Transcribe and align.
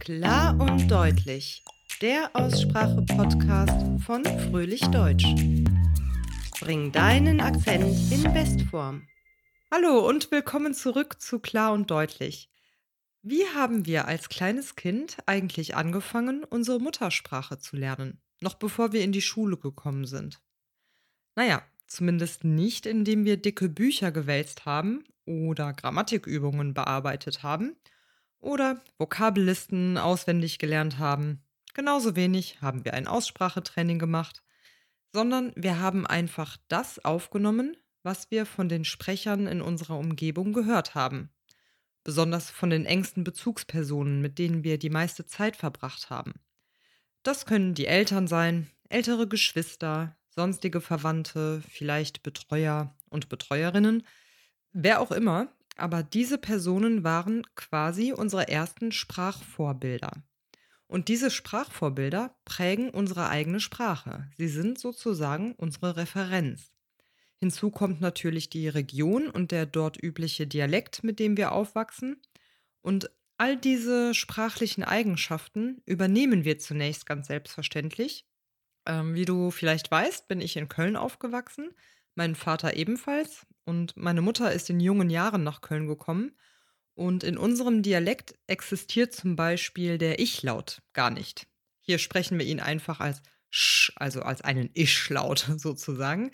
Klar 0.00 0.58
und 0.58 0.90
deutlich. 0.90 1.62
Der 2.00 2.30
Aussprache-Podcast 2.32 4.02
von 4.02 4.24
Fröhlich 4.24 4.80
Deutsch. 4.80 5.26
Bring 6.58 6.90
deinen 6.90 7.38
Akzent 7.42 8.10
in 8.10 8.22
Bestform. 8.32 9.06
Hallo 9.70 10.08
und 10.08 10.30
willkommen 10.30 10.72
zurück 10.72 11.20
zu 11.20 11.38
Klar 11.38 11.74
und 11.74 11.90
deutlich. 11.90 12.50
Wie 13.20 13.44
haben 13.54 13.84
wir 13.84 14.08
als 14.08 14.30
kleines 14.30 14.74
Kind 14.74 15.18
eigentlich 15.26 15.76
angefangen, 15.76 16.44
unsere 16.44 16.80
Muttersprache 16.80 17.58
zu 17.58 17.76
lernen, 17.76 18.22
noch 18.40 18.54
bevor 18.54 18.94
wir 18.94 19.04
in 19.04 19.12
die 19.12 19.20
Schule 19.20 19.58
gekommen 19.58 20.06
sind? 20.06 20.40
Naja, 21.36 21.62
zumindest 21.86 22.42
nicht, 22.42 22.86
indem 22.86 23.26
wir 23.26 23.36
dicke 23.36 23.68
Bücher 23.68 24.12
gewälzt 24.12 24.64
haben 24.64 25.04
oder 25.26 25.74
Grammatikübungen 25.74 26.72
bearbeitet 26.72 27.42
haben 27.42 27.76
oder 28.40 28.80
Vokabellisten 28.98 29.98
auswendig 29.98 30.58
gelernt 30.58 30.98
haben. 30.98 31.42
Genauso 31.74 32.16
wenig 32.16 32.60
haben 32.60 32.84
wir 32.84 32.94
ein 32.94 33.06
Aussprachetraining 33.06 33.98
gemacht, 33.98 34.42
sondern 35.12 35.52
wir 35.56 35.80
haben 35.80 36.06
einfach 36.06 36.56
das 36.68 37.04
aufgenommen, 37.04 37.76
was 38.02 38.30
wir 38.30 38.46
von 38.46 38.68
den 38.68 38.84
Sprechern 38.84 39.46
in 39.46 39.60
unserer 39.60 39.98
Umgebung 39.98 40.52
gehört 40.52 40.94
haben. 40.94 41.30
Besonders 42.02 42.50
von 42.50 42.70
den 42.70 42.86
engsten 42.86 43.24
Bezugspersonen, 43.24 44.22
mit 44.22 44.38
denen 44.38 44.64
wir 44.64 44.78
die 44.78 44.90
meiste 44.90 45.26
Zeit 45.26 45.56
verbracht 45.56 46.08
haben. 46.08 46.32
Das 47.22 47.44
können 47.44 47.74
die 47.74 47.86
Eltern 47.86 48.26
sein, 48.26 48.70
ältere 48.88 49.28
Geschwister, 49.28 50.16
sonstige 50.30 50.80
Verwandte, 50.80 51.62
vielleicht 51.68 52.22
Betreuer 52.22 52.94
und 53.10 53.28
Betreuerinnen, 53.28 54.06
wer 54.72 55.00
auch 55.00 55.10
immer, 55.10 55.48
aber 55.80 56.02
diese 56.02 56.38
Personen 56.38 57.04
waren 57.04 57.46
quasi 57.54 58.12
unsere 58.12 58.48
ersten 58.48 58.92
Sprachvorbilder. 58.92 60.12
Und 60.86 61.08
diese 61.08 61.30
Sprachvorbilder 61.30 62.36
prägen 62.44 62.90
unsere 62.90 63.28
eigene 63.28 63.60
Sprache. 63.60 64.28
Sie 64.36 64.48
sind 64.48 64.78
sozusagen 64.78 65.54
unsere 65.54 65.96
Referenz. 65.96 66.72
Hinzu 67.38 67.70
kommt 67.70 68.00
natürlich 68.00 68.50
die 68.50 68.68
Region 68.68 69.28
und 69.28 69.50
der 69.52 69.66
dort 69.66 70.02
übliche 70.02 70.46
Dialekt, 70.46 71.04
mit 71.04 71.18
dem 71.18 71.36
wir 71.36 71.52
aufwachsen. 71.52 72.20
Und 72.82 73.10
all 73.38 73.56
diese 73.56 74.14
sprachlichen 74.14 74.84
Eigenschaften 74.84 75.80
übernehmen 75.86 76.44
wir 76.44 76.58
zunächst 76.58 77.06
ganz 77.06 77.28
selbstverständlich. 77.28 78.26
Ähm, 78.84 79.14
wie 79.14 79.24
du 79.24 79.50
vielleicht 79.50 79.90
weißt, 79.90 80.28
bin 80.28 80.40
ich 80.40 80.56
in 80.56 80.68
Köln 80.68 80.96
aufgewachsen, 80.96 81.70
mein 82.14 82.34
Vater 82.34 82.74
ebenfalls 82.76 83.46
und 83.64 83.96
meine 83.96 84.22
Mutter 84.22 84.52
ist 84.52 84.70
in 84.70 84.80
jungen 84.80 85.10
Jahren 85.10 85.42
nach 85.42 85.60
Köln 85.60 85.86
gekommen. 85.86 86.36
Und 86.94 87.24
in 87.24 87.38
unserem 87.38 87.82
Dialekt 87.82 88.34
existiert 88.46 89.14
zum 89.14 89.36
Beispiel 89.36 89.96
der 89.96 90.18
Ich-Laut 90.18 90.82
gar 90.92 91.10
nicht. 91.10 91.46
Hier 91.80 91.98
sprechen 91.98 92.38
wir 92.38 92.44
ihn 92.44 92.60
einfach 92.60 93.00
als 93.00 93.22
Sch, 93.48 93.92
also 93.96 94.22
als 94.22 94.42
einen 94.42 94.70
Ich-Laut 94.74 95.38
sozusagen. 95.56 96.32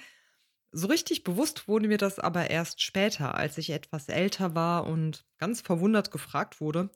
So 0.73 0.89
richtig 0.89 1.25
bewusst 1.25 1.69
wurde 1.69 1.89
mir 1.89 1.99
das 1.99 2.19
aber 2.19 2.51
erst 2.51 2.83
später, 2.83 3.35
als 3.35 3.59
ich 3.59 3.71
etwas 3.71 4.09
älter 4.09 4.55
war 4.55 4.87
und 4.87 5.25
ganz 5.39 5.61
verwundert 5.61 6.11
gefragt 6.11 6.61
wurde, 6.61 6.91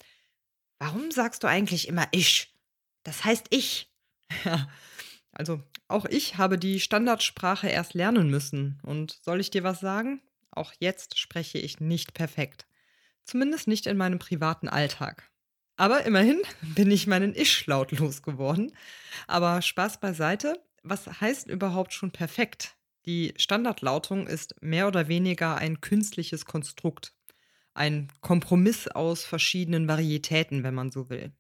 warum 0.78 1.10
sagst 1.10 1.42
du 1.44 1.46
eigentlich 1.46 1.86
immer 1.88 2.08
ich? 2.10 2.54
Das 3.02 3.24
heißt 3.24 3.46
ich. 3.50 3.86
Ja, 4.44 4.68
also 5.32 5.62
auch 5.88 6.06
ich 6.06 6.38
habe 6.38 6.58
die 6.58 6.80
Standardsprache 6.80 7.68
erst 7.68 7.94
lernen 7.94 8.30
müssen. 8.30 8.80
Und 8.82 9.18
soll 9.22 9.40
ich 9.40 9.50
dir 9.50 9.64
was 9.64 9.80
sagen? 9.80 10.20
Auch 10.50 10.72
jetzt 10.78 11.18
spreche 11.18 11.58
ich 11.58 11.80
nicht 11.80 12.14
perfekt. 12.14 12.66
Zumindest 13.24 13.68
nicht 13.68 13.86
in 13.86 13.96
meinem 13.96 14.18
privaten 14.18 14.68
Alltag. 14.68 15.30
Aber 15.76 16.04
immerhin 16.04 16.42
bin 16.74 16.90
ich 16.90 17.06
meinen 17.06 17.34
Ich-Laut 17.34 17.92
losgeworden. 17.92 18.72
Aber 19.26 19.62
Spaß 19.62 20.00
beiseite, 20.00 20.62
was 20.82 21.20
heißt 21.20 21.48
überhaupt 21.48 21.92
schon 21.92 22.10
perfekt? 22.10 22.76
Die 23.06 23.32
Standardlautung 23.36 24.26
ist 24.26 24.54
mehr 24.60 24.86
oder 24.86 25.08
weniger 25.08 25.56
ein 25.56 25.80
künstliches 25.80 26.44
Konstrukt. 26.44 27.14
Ein 27.72 28.08
Kompromiss 28.20 28.88
aus 28.88 29.24
verschiedenen 29.24 29.88
Varietäten, 29.88 30.64
wenn 30.64 30.74
man 30.74 30.90
so 30.90 31.08
will. 31.08 31.32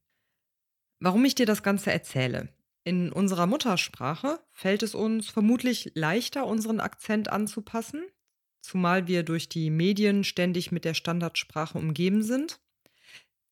Warum 1.00 1.24
ich 1.24 1.34
dir 1.34 1.46
das 1.46 1.62
Ganze 1.62 1.92
erzähle? 1.92 2.48
In 2.84 3.12
unserer 3.12 3.46
Muttersprache 3.46 4.40
fällt 4.52 4.82
es 4.82 4.94
uns 4.94 5.28
vermutlich 5.28 5.92
leichter, 5.94 6.46
unseren 6.46 6.80
Akzent 6.80 7.28
anzupassen, 7.28 8.02
zumal 8.62 9.06
wir 9.06 9.22
durch 9.22 9.48
die 9.48 9.70
Medien 9.70 10.24
ständig 10.24 10.72
mit 10.72 10.84
der 10.84 10.94
Standardsprache 10.94 11.76
umgeben 11.76 12.22
sind. 12.22 12.60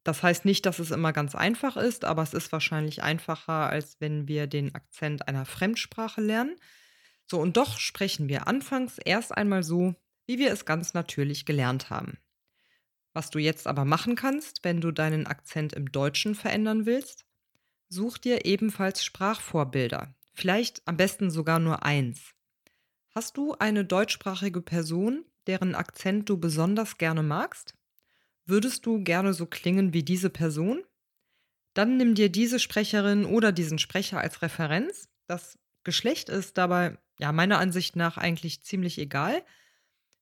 Das 0.03 0.23
heißt 0.23 0.47
nicht, 0.47 0.65
dass 0.65 0.79
es 0.79 0.91
immer 0.91 1.13
ganz 1.13 1.35
einfach 1.35 1.77
ist, 1.77 2.07
aber 2.07 2.23
es 2.23 2.33
ist 2.33 2.51
wahrscheinlich 2.53 3.03
einfacher, 3.03 3.69
als 3.69 4.01
wenn 4.01 4.27
wir 4.27 4.47
den 4.47 4.75
Akzent 4.75 5.29
einer 5.29 5.45
Fremdsprache 5.45 6.23
lernen. 6.23 6.57
So, 7.27 7.39
und 7.39 7.59
doch 7.59 7.79
sprechen 7.79 8.29
wir 8.29 8.49
anfangs 8.49 8.97
erst 8.97 9.37
einmal 9.37 9.63
so, 9.63 9.95
wie 10.27 10.39
wir 10.39 10.51
es 10.51 10.65
ganz 10.65 10.95
natürlich 10.95 11.45
gelernt 11.45 11.91
haben. 11.91 12.17
Was 13.13 13.29
du 13.29 13.39
jetzt 13.39 13.67
aber 13.67 13.85
machen 13.85 14.15
kannst, 14.15 14.65
wenn 14.65 14.81
du 14.81 14.93
deinen 14.93 15.27
Akzent 15.27 15.75
im 15.75 15.93
Deutschen 15.93 16.35
verändern 16.35 16.87
willst, 16.87 17.28
such 17.89 18.19
dir 18.19 18.45
ebenfalls 18.45 19.05
Sprachvorbilder, 19.05 20.15
vielleicht 20.35 20.87
am 20.87 20.97
besten 20.97 21.31
sogar 21.31 21.59
nur 21.59 21.85
eins. 21.85 22.35
Hast 23.15 23.37
du 23.37 23.55
eine 23.55 23.85
deutschsprachige 23.85 24.61
Person, 24.61 25.25
deren 25.47 25.75
Akzent 25.75 26.29
du 26.29 26.39
besonders 26.39 26.99
gerne 26.99 27.23
magst? 27.23 27.75
Würdest 28.45 28.87
du 28.87 29.03
gerne 29.03 29.35
so 29.35 29.47
klingen 29.47 29.93
wie 29.93 30.03
diese 30.03 30.31
Person? 30.31 30.83
Dann 31.75 31.97
nimm 31.97 32.15
dir 32.15 32.29
diese 32.29 32.59
Sprecherin 32.59 33.25
oder 33.25 33.53
diesen 33.53 33.79
Sprecher 33.79 34.21
als 34.21 34.43
Referenz. 34.43 35.09
Das 35.27 35.59
Geschlecht 35.85 36.29
ist 36.29 36.59
dabei, 36.59 36.99
ja, 37.19 37.33
meiner 37.33 37.59
Ansicht 37.59 37.97
nach 37.97 38.17
eigentlich 38.17 38.63
ziemlich 38.63 38.99
egal. 38.99 39.43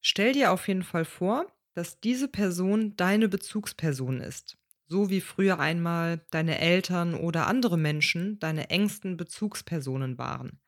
Stell 0.01 0.33
dir 0.33 0.53
auf 0.53 0.69
jeden 0.69 0.83
Fall 0.83 1.05
vor, 1.05 1.53
dass 1.75 2.01
diese 2.01 2.29
Person 2.29 2.97
deine 2.97 3.29
Bezugsperson 3.29 4.21
ist. 4.21 4.57
So 4.89 5.11
wie 5.11 5.21
früher 5.21 5.59
einmal 5.59 6.25
deine 6.31 6.61
Eltern 6.61 7.15
oder 7.15 7.47
andere 7.47 7.77
Menschen 7.77 8.39
deine 8.39 8.71
engsten 8.71 9.17
Bezugspersonen 9.17 10.17
waren. 10.19 10.61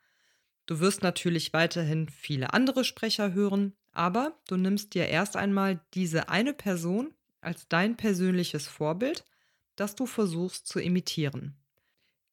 Du 0.67 0.81
wirst 0.81 1.03
natürlich 1.03 1.53
weiterhin 1.53 2.09
viele 2.09 2.53
andere 2.53 2.84
Sprecher 2.84 3.33
hören, 3.33 3.75
aber 3.93 4.39
du 4.49 4.56
nimmst 4.56 4.95
dir 4.95 5.06
erst 5.06 5.37
einmal 5.37 5.81
diese 5.95 6.29
eine 6.29 6.53
Person 6.53 7.15
als 7.41 7.69
dein 7.69 7.97
persönliches 7.97 8.67
Vorbild, 8.67 9.25
das 9.77 9.95
du 9.95 10.06
versuchst 10.06 10.67
zu 10.67 10.81
imitieren. 10.81 11.56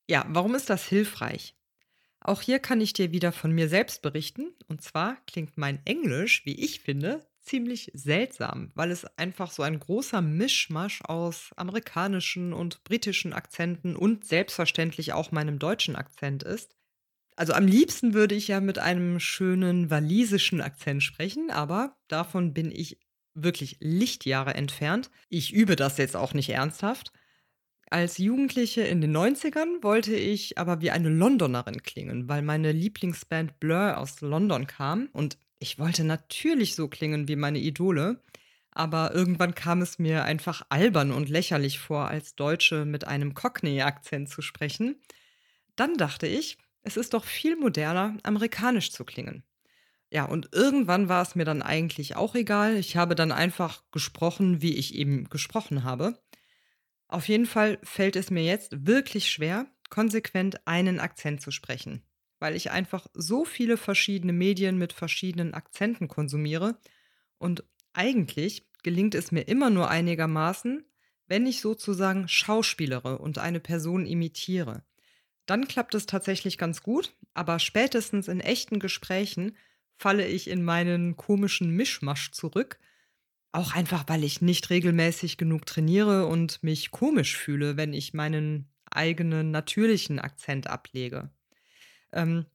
Ja, 0.10 0.26
warum 0.30 0.56
ist 0.56 0.70
das 0.70 0.86
hilfreich? 0.86 1.56
Auch 2.20 2.42
hier 2.42 2.60
kann 2.60 2.82
ich 2.82 2.94
dir 2.94 3.12
wieder 3.12 3.32
von 3.32 3.52
mir 3.52 3.70
selbst 3.70 4.02
berichten. 4.02 4.54
Und 4.68 4.82
zwar 4.82 5.18
klingt 5.28 5.58
mein 5.58 5.86
Englisch, 5.86 6.46
wie 6.46 6.56
ich 6.56 6.80
finde, 6.82 7.26
ziemlich 7.46 7.92
seltsam, 7.94 8.72
weil 8.76 8.92
es 8.92 9.06
einfach 9.18 9.52
so 9.52 9.64
ein 9.64 9.80
großer 9.80 10.22
Mischmasch 10.22 11.02
aus 11.04 11.52
amerikanischen 11.56 12.54
und 12.54 12.84
britischen 12.84 13.34
Akzenten 13.34 13.96
und 13.96 14.26
selbstverständlich 14.26 15.14
auch 15.14 15.32
meinem 15.32 15.60
deutschen 15.60 15.96
Akzent 15.96 16.44
ist. 16.44 16.76
Also 17.36 17.54
am 17.54 17.68
liebsten 17.68 18.14
würde 18.14 18.36
ich 18.36 18.48
ja 18.48 18.62
mit 18.62 18.80
einem 18.80 19.20
schönen 19.20 19.90
walisischen 19.90 20.62
Akzent 20.62 21.04
sprechen, 21.04 21.52
aber 21.52 21.98
davon 22.08 22.54
bin 22.54 22.72
ich 22.72 23.00
wirklich 23.34 23.78
Lichtjahre 23.82 24.54
entfernt. 24.54 25.12
Ich 25.30 25.54
übe 25.54 25.76
das 25.76 25.98
jetzt 25.98 26.16
auch 26.16 26.34
nicht 26.34 26.50
ernsthaft. 26.50 27.12
Als 27.92 28.18
Jugendliche 28.18 28.82
in 28.82 29.02
den 29.02 29.16
90ern 29.16 29.84
wollte 29.84 30.16
ich 30.16 30.58
aber 30.58 30.82
wie 30.82 30.92
eine 30.92 31.10
Londonerin 31.10 31.84
klingen, 31.84 32.28
weil 32.28 32.42
meine 32.42 32.72
Lieblingsband 32.72 33.60
Blur 33.60 33.98
aus 33.98 34.22
London 34.22 34.66
kam 34.66 35.10
und 35.12 35.38
ich 35.60 35.80
wollte 35.80 36.04
natürlich 36.04 36.76
so 36.76 36.88
klingen 36.88 37.28
wie 37.28 37.36
meine 37.36 37.60
Idole. 37.60 38.22
Aber 38.72 39.14
irgendwann 39.14 39.56
kam 39.56 39.82
es 39.82 40.00
mir 40.00 40.26
einfach 40.26 40.64
albern 40.68 41.12
und 41.12 41.30
lächerlich 41.30 41.80
vor, 41.80 42.10
als 42.10 42.36
Deutsche 42.36 42.84
mit 42.84 43.08
einem 43.08 43.34
Cockney-Akzent 43.34 44.28
zu 44.28 44.42
sprechen. 44.42 45.02
Dann 45.78 45.96
dachte 45.96 46.28
ich, 46.28 46.58
es 46.82 46.98
ist 46.98 47.14
doch 47.14 47.24
viel 47.24 47.56
moderner, 47.56 48.18
amerikanisch 48.24 48.92
zu 48.92 49.06
klingen. 49.06 49.44
Ja, 50.12 50.26
und 50.26 50.50
irgendwann 50.52 51.10
war 51.10 51.22
es 51.22 51.36
mir 51.36 51.46
dann 51.46 51.62
eigentlich 51.62 52.16
auch 52.16 52.36
egal. 52.36 52.76
Ich 52.76 52.98
habe 52.98 53.16
dann 53.16 53.32
einfach 53.32 53.84
gesprochen, 53.92 54.62
wie 54.62 54.76
ich 54.76 54.94
eben 54.96 55.30
gesprochen 55.30 55.84
habe. 55.84 56.20
Auf 57.08 57.28
jeden 57.28 57.46
Fall 57.46 57.80
fällt 57.84 58.16
es 58.16 58.30
mir 58.30 58.44
jetzt 58.44 58.86
wirklich 58.86 59.30
schwer, 59.32 59.68
konsequent 59.90 60.68
einen 60.68 61.00
Akzent 61.00 61.42
zu 61.42 61.52
sprechen, 61.52 62.04
weil 62.46 62.56
ich 62.56 62.70
einfach 62.70 63.08
so 63.16 63.44
viele 63.44 63.76
verschiedene 63.76 64.32
Medien 64.32 64.78
mit 64.78 64.94
verschiedenen 64.94 65.56
Akzenten 65.56 66.08
konsumiere 66.08 66.78
und 67.40 67.64
eigentlich 67.94 68.68
gelingt 68.84 69.16
es 69.16 69.32
mir 69.32 69.48
immer 69.48 69.72
nur 69.72 69.90
einigermaßen, 69.90 70.86
wenn 71.26 71.48
ich 71.48 71.60
sozusagen 71.60 72.28
schauspielere 72.28 73.18
und 73.18 73.40
eine 73.40 73.60
Person 73.60 74.06
imitiere. 74.06 74.86
Dann 75.48 75.68
klappt 75.68 75.96
es 75.96 76.06
tatsächlich 76.06 76.60
ganz 76.60 76.84
gut, 76.84 77.16
aber 77.34 77.58
spätestens 77.58 78.28
in 78.28 78.42
echten 78.42 78.80
Gesprächen 78.80 79.58
falle 79.98 80.28
ich 80.28 80.48
in 80.48 80.64
meinen 80.64 81.18
komischen 81.18 81.72
Mischmasch 81.72 82.32
zurück. 82.32 82.80
auch 83.54 83.74
einfach, 83.76 84.06
weil 84.08 84.24
ich 84.24 84.42
nicht 84.42 84.70
regelmäßig 84.72 85.38
genug 85.38 85.66
trainiere 85.66 86.28
und 86.28 86.64
mich 86.64 86.92
komisch 86.92 87.38
fühle, 87.38 87.78
wenn 87.78 87.94
ich 87.94 88.14
meinen 88.14 88.70
eigenen 88.92 89.52
natürlichen 89.52 90.20
Akzent 90.20 90.68
ablege. 90.68 91.32
Ähm, 92.16 92.46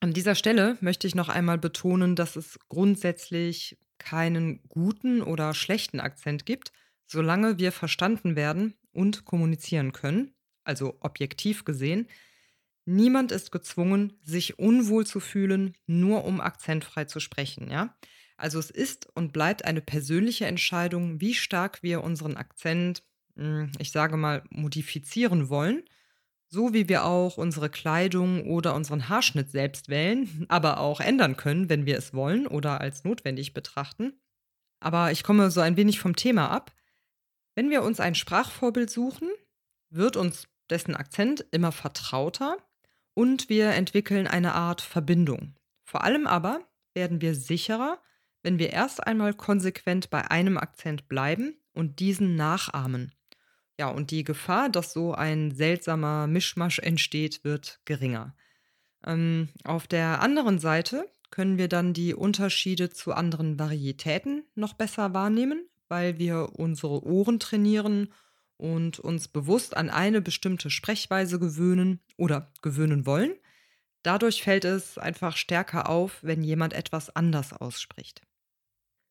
an 0.00 0.12
dieser 0.12 0.34
Stelle 0.34 0.78
möchte 0.80 1.06
ich 1.06 1.14
noch 1.14 1.28
einmal 1.28 1.58
betonen, 1.58 2.16
dass 2.16 2.36
es 2.36 2.58
grundsätzlich 2.68 3.78
keinen 3.98 4.62
guten 4.68 5.22
oder 5.22 5.54
schlechten 5.54 6.00
Akzent 6.00 6.46
gibt, 6.46 6.72
solange 7.06 7.58
wir 7.58 7.72
verstanden 7.72 8.36
werden 8.36 8.74
und 8.92 9.24
kommunizieren 9.24 9.92
können, 9.92 10.34
also 10.64 10.96
objektiv 11.00 11.64
gesehen. 11.64 12.06
Niemand 12.84 13.32
ist 13.32 13.50
gezwungen, 13.50 14.14
sich 14.22 14.58
unwohl 14.58 15.04
zu 15.04 15.20
fühlen, 15.20 15.76
nur 15.86 16.24
um 16.24 16.40
akzentfrei 16.40 17.04
zu 17.04 17.20
sprechen, 17.20 17.70
ja? 17.70 17.96
Also 18.36 18.60
es 18.60 18.70
ist 18.70 19.08
und 19.16 19.32
bleibt 19.32 19.64
eine 19.64 19.80
persönliche 19.80 20.46
Entscheidung, 20.46 21.20
wie 21.20 21.34
stark 21.34 21.82
wir 21.82 22.04
unseren 22.04 22.36
Akzent, 22.36 23.02
hm, 23.36 23.72
ich 23.80 23.90
sage 23.90 24.16
mal, 24.16 24.44
modifizieren 24.50 25.48
wollen 25.48 25.82
so 26.48 26.72
wie 26.72 26.88
wir 26.88 27.04
auch 27.04 27.36
unsere 27.36 27.68
Kleidung 27.68 28.46
oder 28.46 28.74
unseren 28.74 29.08
Haarschnitt 29.08 29.50
selbst 29.50 29.88
wählen, 29.88 30.46
aber 30.48 30.80
auch 30.80 31.00
ändern 31.00 31.36
können, 31.36 31.68
wenn 31.68 31.86
wir 31.86 31.98
es 31.98 32.14
wollen 32.14 32.46
oder 32.46 32.80
als 32.80 33.04
notwendig 33.04 33.54
betrachten. 33.54 34.14
Aber 34.80 35.10
ich 35.10 35.22
komme 35.22 35.50
so 35.50 35.60
ein 35.60 35.76
wenig 35.76 35.98
vom 36.00 36.16
Thema 36.16 36.50
ab. 36.50 36.72
Wenn 37.54 37.70
wir 37.70 37.82
uns 37.82 38.00
ein 38.00 38.14
Sprachvorbild 38.14 38.90
suchen, 38.90 39.28
wird 39.90 40.16
uns 40.16 40.48
dessen 40.70 40.94
Akzent 40.94 41.44
immer 41.50 41.72
vertrauter 41.72 42.56
und 43.14 43.48
wir 43.48 43.70
entwickeln 43.70 44.26
eine 44.26 44.54
Art 44.54 44.80
Verbindung. 44.80 45.54
Vor 45.84 46.04
allem 46.04 46.26
aber 46.26 46.60
werden 46.94 47.20
wir 47.20 47.34
sicherer, 47.34 47.98
wenn 48.42 48.58
wir 48.58 48.70
erst 48.70 49.04
einmal 49.06 49.34
konsequent 49.34 50.10
bei 50.10 50.30
einem 50.30 50.56
Akzent 50.58 51.08
bleiben 51.08 51.56
und 51.72 51.98
diesen 52.00 52.36
nachahmen. 52.36 53.12
Ja, 53.78 53.88
und 53.90 54.10
die 54.10 54.24
Gefahr, 54.24 54.68
dass 54.68 54.92
so 54.92 55.14
ein 55.14 55.52
seltsamer 55.52 56.26
Mischmasch 56.26 56.80
entsteht, 56.80 57.44
wird 57.44 57.80
geringer. 57.84 58.34
Ähm, 59.06 59.48
auf 59.64 59.86
der 59.86 60.20
anderen 60.20 60.58
Seite 60.58 61.08
können 61.30 61.58
wir 61.58 61.68
dann 61.68 61.92
die 61.92 62.14
Unterschiede 62.14 62.90
zu 62.90 63.12
anderen 63.12 63.58
Varietäten 63.58 64.44
noch 64.56 64.74
besser 64.74 65.14
wahrnehmen, 65.14 65.68
weil 65.88 66.18
wir 66.18 66.58
unsere 66.58 67.04
Ohren 67.04 67.38
trainieren 67.38 68.12
und 68.56 68.98
uns 68.98 69.28
bewusst 69.28 69.76
an 69.76 69.90
eine 69.90 70.20
bestimmte 70.20 70.70
Sprechweise 70.70 71.38
gewöhnen 71.38 72.00
oder 72.16 72.52
gewöhnen 72.62 73.06
wollen. 73.06 73.32
Dadurch 74.02 74.42
fällt 74.42 74.64
es 74.64 74.98
einfach 74.98 75.36
stärker 75.36 75.88
auf, 75.88 76.18
wenn 76.22 76.42
jemand 76.42 76.72
etwas 76.72 77.14
anders 77.14 77.52
ausspricht. 77.52 78.22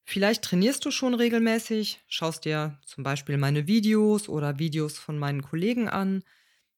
Vielleicht 0.09 0.45
trainierst 0.45 0.85
du 0.85 0.89
schon 0.89 1.15
regelmäßig, 1.15 2.01
schaust 2.07 2.45
dir 2.45 2.79
zum 2.85 3.03
Beispiel 3.03 3.37
meine 3.37 3.67
Videos 3.67 4.29
oder 4.29 4.57
Videos 4.57 4.97
von 4.97 5.19
meinen 5.19 5.41
Kollegen 5.41 5.89
an, 5.89 6.23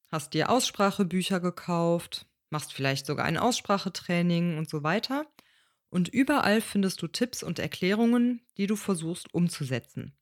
hast 0.08 0.34
dir 0.34 0.50
Aussprachebücher 0.50 1.38
gekauft, 1.38 2.26
machst 2.50 2.72
vielleicht 2.72 3.06
sogar 3.06 3.26
ein 3.26 3.38
Aussprachetraining 3.38 4.58
und 4.58 4.68
so 4.68 4.82
weiter. 4.82 5.26
Und 5.90 6.08
überall 6.08 6.60
findest 6.60 7.02
du 7.02 7.06
Tipps 7.06 7.44
und 7.44 7.60
Erklärungen, 7.60 8.40
die 8.56 8.66
du 8.66 8.74
versuchst 8.74 9.32
umzusetzen. 9.32 10.12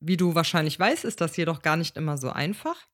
Wie 0.00 0.16
du 0.16 0.34
wahrscheinlich 0.34 0.80
weißt, 0.80 1.04
ist 1.04 1.20
das 1.20 1.36
jedoch 1.36 1.60
gar 1.60 1.76
nicht 1.76 1.98
immer 1.98 2.16
so 2.16 2.30
einfach. 2.30 2.88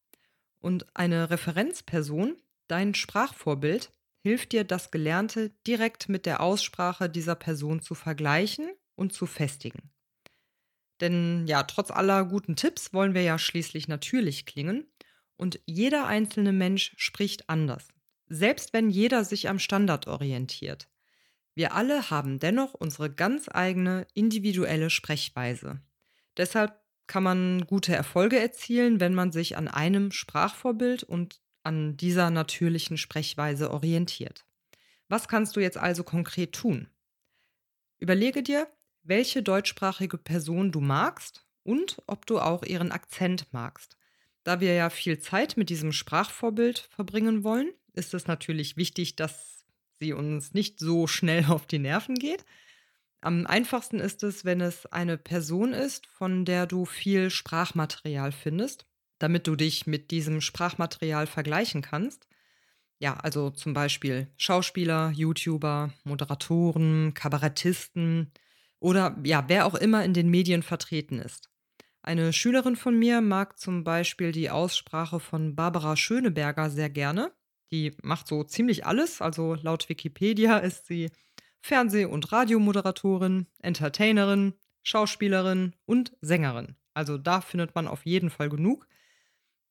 Und 0.58 0.84
eine 0.96 1.30
Referenzperson, 1.30 2.34
dein 2.66 2.96
Sprachvorbild, 2.96 3.92
hilft 4.18 4.50
dir, 4.50 4.64
das 4.64 4.90
Gelernte 4.90 5.50
direkt 5.64 6.08
mit 6.08 6.26
der 6.26 6.40
Aussprache 6.40 7.08
dieser 7.08 7.36
Person 7.36 7.80
zu 7.80 7.94
vergleichen 7.94 8.68
und 8.94 9.12
zu 9.12 9.26
festigen. 9.26 9.90
Denn 11.00 11.46
ja, 11.46 11.64
trotz 11.64 11.90
aller 11.90 12.24
guten 12.24 12.56
Tipps 12.56 12.92
wollen 12.92 13.14
wir 13.14 13.22
ja 13.22 13.38
schließlich 13.38 13.88
natürlich 13.88 14.46
klingen 14.46 14.86
und 15.36 15.60
jeder 15.66 16.06
einzelne 16.06 16.52
Mensch 16.52 16.94
spricht 16.96 17.48
anders, 17.48 17.88
selbst 18.28 18.72
wenn 18.72 18.90
jeder 18.90 19.24
sich 19.24 19.48
am 19.48 19.58
Standard 19.58 20.06
orientiert. 20.06 20.88
Wir 21.54 21.74
alle 21.74 22.10
haben 22.10 22.38
dennoch 22.38 22.74
unsere 22.74 23.12
ganz 23.12 23.48
eigene 23.52 24.06
individuelle 24.14 24.90
Sprechweise. 24.90 25.82
Deshalb 26.36 26.80
kann 27.06 27.24
man 27.24 27.66
gute 27.66 27.94
Erfolge 27.94 28.38
erzielen, 28.38 29.00
wenn 29.00 29.14
man 29.14 29.32
sich 29.32 29.56
an 29.56 29.68
einem 29.68 30.12
Sprachvorbild 30.12 31.02
und 31.02 31.40
an 31.62 31.96
dieser 31.96 32.30
natürlichen 32.30 32.96
Sprechweise 32.96 33.70
orientiert. 33.70 34.46
Was 35.08 35.28
kannst 35.28 35.56
du 35.56 35.60
jetzt 35.60 35.76
also 35.76 36.04
konkret 36.04 36.52
tun? 36.52 36.88
Überlege 37.98 38.42
dir, 38.42 38.66
welche 39.02 39.42
deutschsprachige 39.42 40.18
Person 40.18 40.72
du 40.72 40.80
magst 40.80 41.46
und 41.62 42.02
ob 42.06 42.26
du 42.26 42.38
auch 42.38 42.62
ihren 42.62 42.92
Akzent 42.92 43.46
magst. 43.52 43.96
Da 44.44 44.60
wir 44.60 44.74
ja 44.74 44.90
viel 44.90 45.18
Zeit 45.20 45.56
mit 45.56 45.70
diesem 45.70 45.92
Sprachvorbild 45.92 46.78
verbringen 46.90 47.44
wollen, 47.44 47.72
ist 47.92 48.14
es 48.14 48.26
natürlich 48.26 48.76
wichtig, 48.76 49.16
dass 49.16 49.64
sie 49.98 50.12
uns 50.12 50.52
nicht 50.52 50.80
so 50.80 51.06
schnell 51.06 51.44
auf 51.48 51.66
die 51.66 51.78
Nerven 51.78 52.16
geht. 52.16 52.44
Am 53.20 53.46
einfachsten 53.46 54.00
ist 54.00 54.24
es, 54.24 54.44
wenn 54.44 54.60
es 54.60 54.86
eine 54.86 55.16
Person 55.16 55.72
ist, 55.72 56.08
von 56.08 56.44
der 56.44 56.66
du 56.66 56.84
viel 56.84 57.30
Sprachmaterial 57.30 58.32
findest, 58.32 58.86
damit 59.20 59.46
du 59.46 59.54
dich 59.54 59.86
mit 59.86 60.10
diesem 60.10 60.40
Sprachmaterial 60.40 61.28
vergleichen 61.28 61.82
kannst. 61.82 62.26
Ja, 62.98 63.14
also 63.14 63.50
zum 63.50 63.74
Beispiel 63.74 64.26
Schauspieler, 64.36 65.10
YouTuber, 65.10 65.92
Moderatoren, 66.02 67.14
Kabarettisten, 67.14 68.32
oder 68.82 69.16
ja, 69.24 69.44
wer 69.48 69.66
auch 69.66 69.74
immer 69.74 70.04
in 70.04 70.12
den 70.12 70.28
Medien 70.28 70.62
vertreten 70.62 71.18
ist. 71.18 71.48
Eine 72.02 72.32
Schülerin 72.32 72.74
von 72.74 72.98
mir 72.98 73.20
mag 73.20 73.58
zum 73.58 73.84
Beispiel 73.84 74.32
die 74.32 74.50
Aussprache 74.50 75.20
von 75.20 75.54
Barbara 75.54 75.96
Schöneberger 75.96 76.68
sehr 76.68 76.90
gerne. 76.90 77.32
Die 77.70 77.96
macht 78.02 78.26
so 78.26 78.42
ziemlich 78.42 78.84
alles, 78.84 79.22
also 79.22 79.54
laut 79.54 79.88
Wikipedia 79.88 80.58
ist 80.58 80.86
sie 80.86 81.10
Fernseh- 81.60 82.06
und 82.06 82.32
Radiomoderatorin, 82.32 83.46
Entertainerin, 83.60 84.54
Schauspielerin 84.82 85.76
und 85.86 86.12
Sängerin. 86.20 86.74
Also 86.92 87.18
da 87.18 87.40
findet 87.40 87.74
man 87.76 87.86
auf 87.86 88.04
jeden 88.04 88.30
Fall 88.30 88.48
genug. 88.48 88.88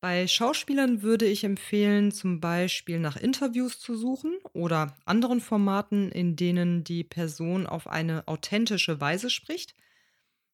Bei 0.02 0.28
Schauspielern 0.28 1.04
würde 1.04 1.26
ich 1.28 1.44
empfehlen, 1.44 2.12
zum 2.12 2.40
Beispiel 2.40 3.00
nach 3.00 3.18
Interviews 3.18 3.80
zu 3.80 3.96
suchen 3.96 4.34
oder 4.54 4.96
anderen 5.06 5.42
Formaten, 5.42 6.12
in 6.12 6.36
denen 6.36 6.84
die 6.84 7.04
Person 7.04 7.68
auf 7.68 7.88
eine 7.88 8.28
authentische 8.28 9.00
Weise 9.00 9.30
spricht. 9.30 9.76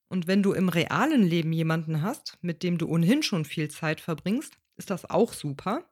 Und 0.09 0.27
wenn 0.27 0.43
du 0.43 0.53
im 0.53 0.69
realen 0.69 1.23
Leben 1.23 1.53
jemanden 1.53 2.01
hast, 2.01 2.37
mit 2.41 2.63
dem 2.63 2.77
du 2.77 2.87
ohnehin 2.87 3.23
schon 3.23 3.45
viel 3.45 3.69
Zeit 3.69 4.01
verbringst, 4.01 4.57
ist 4.77 4.89
das 4.89 5.09
auch 5.09 5.33
super. 5.33 5.89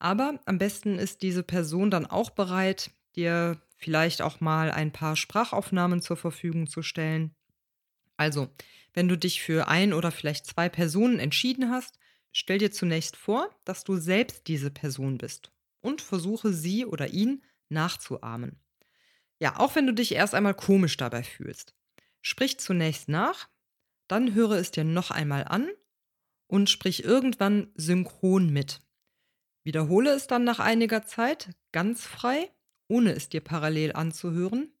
Aber 0.00 0.40
am 0.46 0.58
besten 0.58 0.98
ist 0.98 1.22
diese 1.22 1.42
Person 1.44 1.90
dann 1.90 2.06
auch 2.06 2.30
bereit, 2.30 2.90
dir 3.16 3.62
vielleicht 3.76 4.22
auch 4.22 4.40
mal 4.40 4.70
ein 4.72 4.92
paar 4.92 5.16
Sprachaufnahmen 5.16 6.02
zur 6.02 6.16
Verfügung 6.16 6.68
zu 6.68 6.82
stellen. 6.82 7.34
Also, 8.16 8.48
wenn 8.94 9.08
du 9.08 9.16
dich 9.16 9.42
für 9.42 9.68
ein 9.68 9.92
oder 9.92 10.10
vielleicht 10.10 10.46
zwei 10.46 10.68
Personen 10.68 11.18
entschieden 11.20 11.70
hast, 11.70 11.98
Stell 12.40 12.58
dir 12.58 12.70
zunächst 12.70 13.16
vor, 13.16 13.50
dass 13.64 13.82
du 13.82 13.96
selbst 13.96 14.46
diese 14.46 14.70
Person 14.70 15.18
bist 15.18 15.50
und 15.80 16.00
versuche 16.00 16.52
sie 16.52 16.86
oder 16.86 17.08
ihn 17.08 17.42
nachzuahmen. 17.68 18.60
Ja, 19.40 19.58
auch 19.58 19.74
wenn 19.74 19.88
du 19.88 19.92
dich 19.92 20.12
erst 20.12 20.36
einmal 20.36 20.54
komisch 20.54 20.96
dabei 20.96 21.24
fühlst. 21.24 21.74
Sprich 22.22 22.60
zunächst 22.60 23.08
nach, 23.08 23.48
dann 24.06 24.34
höre 24.34 24.52
es 24.52 24.70
dir 24.70 24.84
noch 24.84 25.10
einmal 25.10 25.46
an 25.46 25.68
und 26.46 26.70
sprich 26.70 27.02
irgendwann 27.02 27.72
synchron 27.74 28.50
mit. 28.50 28.82
Wiederhole 29.64 30.12
es 30.12 30.28
dann 30.28 30.44
nach 30.44 30.60
einiger 30.60 31.04
Zeit 31.04 31.56
ganz 31.72 32.06
frei, 32.06 32.52
ohne 32.86 33.14
es 33.14 33.28
dir 33.28 33.40
parallel 33.40 33.94
anzuhören. 33.94 34.72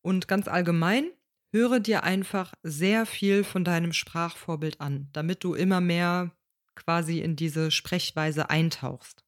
Und 0.00 0.28
ganz 0.28 0.48
allgemein, 0.48 1.10
höre 1.52 1.78
dir 1.78 2.04
einfach 2.04 2.54
sehr 2.62 3.04
viel 3.04 3.44
von 3.44 3.64
deinem 3.64 3.92
Sprachvorbild 3.92 4.80
an, 4.80 5.10
damit 5.12 5.44
du 5.44 5.52
immer 5.52 5.82
mehr 5.82 6.32
quasi 6.76 7.20
in 7.20 7.34
diese 7.34 7.70
Sprechweise 7.70 8.50
eintauchst. 8.50 9.24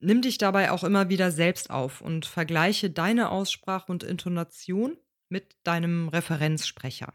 Nimm 0.00 0.22
dich 0.22 0.38
dabei 0.38 0.70
auch 0.70 0.84
immer 0.84 1.08
wieder 1.08 1.30
selbst 1.30 1.70
auf 1.70 2.00
und 2.00 2.26
vergleiche 2.26 2.90
deine 2.90 3.30
Aussprache 3.30 3.90
und 3.90 4.04
Intonation 4.04 4.96
mit 5.28 5.56
deinem 5.64 6.08
Referenzsprecher. 6.08 7.12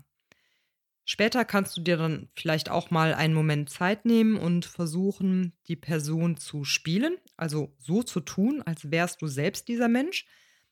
Später 1.05 1.43
kannst 1.43 1.75
du 1.75 1.81
dir 1.81 1.97
dann 1.97 2.29
vielleicht 2.33 2.69
auch 2.69 2.89
mal 2.89 3.13
einen 3.13 3.33
Moment 3.33 3.69
Zeit 3.69 4.05
nehmen 4.05 4.37
und 4.37 4.65
versuchen, 4.65 5.53
die 5.67 5.75
Person 5.75 6.37
zu 6.37 6.63
spielen, 6.63 7.17
also 7.35 7.75
so 7.77 8.03
zu 8.03 8.21
tun, 8.21 8.61
als 8.65 8.89
wärst 8.89 9.21
du 9.21 9.27
selbst 9.27 9.67
dieser 9.67 9.89
Mensch. 9.89 10.25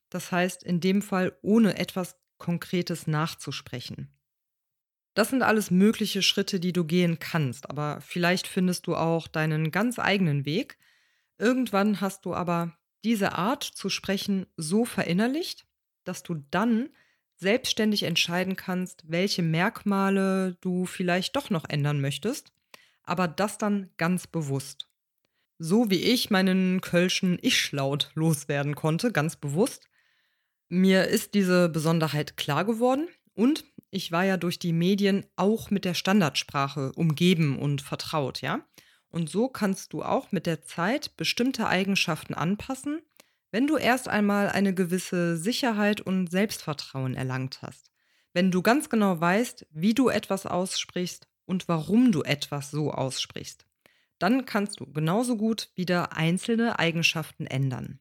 Das 0.09 0.31
heißt, 0.31 0.63
in 0.63 0.79
dem 0.79 1.01
Fall 1.01 1.37
ohne 1.41 1.77
etwas 1.77 2.17
Konkretes 2.37 3.07
nachzusprechen. 3.07 4.09
Das 5.13 5.29
sind 5.29 5.41
alles 5.41 5.71
mögliche 5.71 6.21
Schritte, 6.21 6.59
die 6.59 6.73
du 6.73 6.85
gehen 6.85 7.19
kannst, 7.19 7.69
aber 7.69 7.99
vielleicht 8.01 8.47
findest 8.47 8.87
du 8.87 8.95
auch 8.95 9.27
deinen 9.27 9.71
ganz 9.71 9.99
eigenen 9.99 10.45
Weg. 10.45 10.77
Irgendwann 11.37 11.99
hast 11.99 12.25
du 12.25 12.33
aber 12.33 12.77
diese 13.03 13.33
Art 13.33 13.63
zu 13.63 13.89
sprechen 13.89 14.45
so 14.55 14.85
verinnerlicht, 14.85 15.65
dass 16.03 16.23
du 16.23 16.35
dann 16.51 16.89
selbstständig 17.35 18.03
entscheiden 18.03 18.55
kannst, 18.55 19.03
welche 19.07 19.41
Merkmale 19.41 20.57
du 20.61 20.85
vielleicht 20.85 21.35
doch 21.35 21.49
noch 21.49 21.67
ändern 21.67 21.99
möchtest, 21.99 22.53
aber 23.03 23.27
das 23.27 23.57
dann 23.57 23.89
ganz 23.97 24.27
bewusst. 24.27 24.87
So 25.57 25.89
wie 25.89 26.01
ich 26.01 26.29
meinen 26.29 26.81
kölschen 26.81 27.37
Ich-Laut 27.41 28.11
loswerden 28.13 28.75
konnte, 28.75 29.11
ganz 29.11 29.35
bewusst. 29.35 29.89
Mir 30.69 31.07
ist 31.07 31.33
diese 31.33 31.67
Besonderheit 31.67 32.37
klar 32.37 32.63
geworden 32.63 33.07
und 33.33 33.65
ich 33.91 34.11
war 34.11 34.23
ja 34.23 34.37
durch 34.37 34.57
die 34.57 34.73
Medien 34.73 35.25
auch 35.35 35.69
mit 35.69 35.85
der 35.85 35.93
Standardsprache 35.93 36.93
umgeben 36.93 37.59
und 37.59 37.81
vertraut, 37.81 38.41
ja? 38.41 38.65
Und 39.09 39.29
so 39.29 39.49
kannst 39.49 39.91
du 39.91 40.03
auch 40.03 40.31
mit 40.31 40.45
der 40.45 40.63
Zeit 40.63 41.17
bestimmte 41.17 41.67
Eigenschaften 41.67 42.33
anpassen, 42.33 43.01
wenn 43.51 43.67
du 43.67 43.75
erst 43.75 44.07
einmal 44.07 44.49
eine 44.49 44.73
gewisse 44.73 45.35
Sicherheit 45.35 45.99
und 45.99 46.31
Selbstvertrauen 46.31 47.15
erlangt 47.15 47.61
hast. 47.61 47.91
Wenn 48.33 48.49
du 48.49 48.61
ganz 48.61 48.89
genau 48.89 49.19
weißt, 49.19 49.67
wie 49.71 49.93
du 49.93 50.07
etwas 50.07 50.45
aussprichst 50.45 51.27
und 51.45 51.67
warum 51.67 52.13
du 52.13 52.23
etwas 52.23 52.71
so 52.71 52.91
aussprichst, 52.91 53.65
dann 54.19 54.45
kannst 54.45 54.79
du 54.79 54.85
genauso 54.85 55.35
gut 55.35 55.69
wieder 55.75 56.15
einzelne 56.15 56.79
Eigenschaften 56.79 57.45
ändern. 57.45 57.99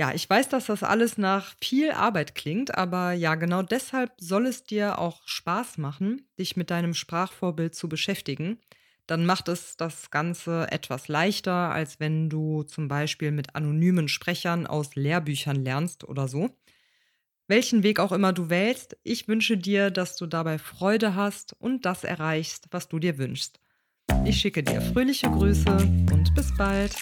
Ja, 0.00 0.14
ich 0.14 0.30
weiß, 0.30 0.48
dass 0.48 0.64
das 0.64 0.82
alles 0.82 1.18
nach 1.18 1.54
viel 1.60 1.90
Arbeit 1.90 2.34
klingt, 2.34 2.74
aber 2.74 3.12
ja, 3.12 3.34
genau 3.34 3.60
deshalb 3.60 4.10
soll 4.16 4.46
es 4.46 4.64
dir 4.64 4.98
auch 4.98 5.20
Spaß 5.26 5.76
machen, 5.76 6.26
dich 6.38 6.56
mit 6.56 6.70
deinem 6.70 6.94
Sprachvorbild 6.94 7.74
zu 7.74 7.86
beschäftigen. 7.86 8.56
Dann 9.06 9.26
macht 9.26 9.48
es 9.48 9.76
das 9.76 10.10
Ganze 10.10 10.72
etwas 10.72 11.08
leichter, 11.08 11.52
als 11.52 12.00
wenn 12.00 12.30
du 12.30 12.62
zum 12.62 12.88
Beispiel 12.88 13.30
mit 13.30 13.54
anonymen 13.54 14.08
Sprechern 14.08 14.66
aus 14.66 14.94
Lehrbüchern 14.94 15.62
lernst 15.62 16.04
oder 16.04 16.28
so. 16.28 16.48
Welchen 17.46 17.82
Weg 17.82 18.00
auch 18.00 18.12
immer 18.12 18.32
du 18.32 18.48
wählst, 18.48 18.96
ich 19.02 19.28
wünsche 19.28 19.58
dir, 19.58 19.90
dass 19.90 20.16
du 20.16 20.24
dabei 20.24 20.56
Freude 20.56 21.14
hast 21.14 21.54
und 21.58 21.84
das 21.84 22.04
erreichst, 22.04 22.68
was 22.70 22.88
du 22.88 23.00
dir 23.00 23.18
wünschst. 23.18 23.60
Ich 24.24 24.40
schicke 24.40 24.62
dir 24.62 24.80
fröhliche 24.80 25.30
Grüße 25.30 25.76
und 26.10 26.34
bis 26.34 26.56
bald. 26.56 26.96